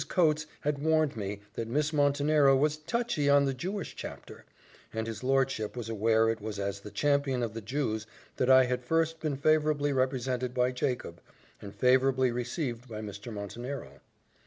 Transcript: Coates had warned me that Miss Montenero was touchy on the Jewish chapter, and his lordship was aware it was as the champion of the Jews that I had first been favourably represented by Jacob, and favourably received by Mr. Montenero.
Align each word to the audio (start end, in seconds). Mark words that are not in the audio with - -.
Coates 0.07 0.47
had 0.61 0.79
warned 0.79 1.15
me 1.15 1.41
that 1.53 1.67
Miss 1.67 1.93
Montenero 1.93 2.55
was 2.55 2.77
touchy 2.77 3.29
on 3.29 3.45
the 3.45 3.53
Jewish 3.53 3.95
chapter, 3.95 4.45
and 4.91 5.05
his 5.05 5.23
lordship 5.23 5.77
was 5.77 5.89
aware 5.89 6.27
it 6.31 6.41
was 6.41 6.57
as 6.57 6.79
the 6.79 6.89
champion 6.89 7.43
of 7.43 7.53
the 7.53 7.61
Jews 7.61 8.07
that 8.37 8.49
I 8.49 8.63
had 8.63 8.83
first 8.83 9.19
been 9.19 9.37
favourably 9.37 9.93
represented 9.93 10.55
by 10.55 10.71
Jacob, 10.71 11.21
and 11.61 11.75
favourably 11.75 12.31
received 12.31 12.89
by 12.89 13.01
Mr. 13.01 13.31
Montenero. 13.31 13.99